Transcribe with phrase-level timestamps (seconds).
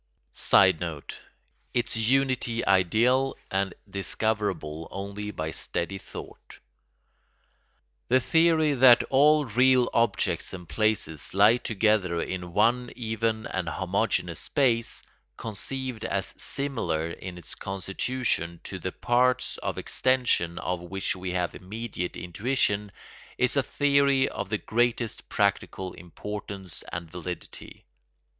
[0.33, 1.19] [Sidenote:
[1.75, 6.57] Its unity ideal and discoverable only by steady thought.]
[8.07, 14.39] The theory that all real objects and places lie together in one even and homogeneous
[14.39, 15.03] space,
[15.37, 21.53] conceived as similar in its constitution to the parts of extension of which we have
[21.53, 22.89] immediate intuition,
[23.37, 27.85] is a theory of the greatest practical importance and validity.